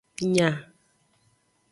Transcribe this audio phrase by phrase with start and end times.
[0.33, 0.49] Nya.